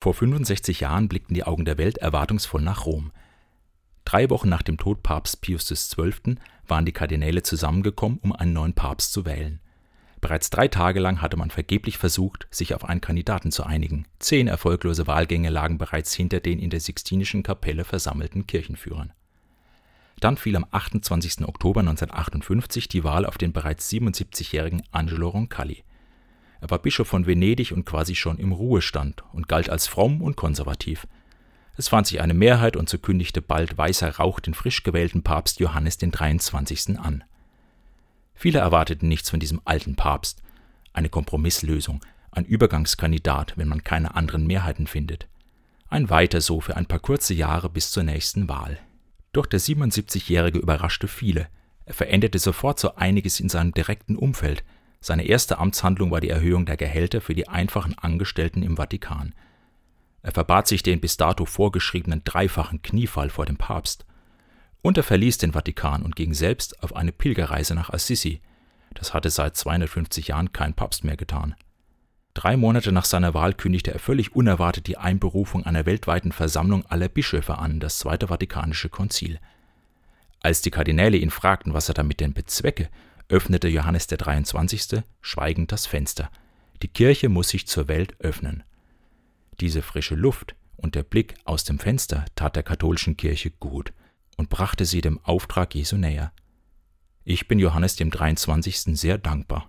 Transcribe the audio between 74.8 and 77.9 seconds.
die Einberufung einer weltweiten Versammlung aller Bischöfe an,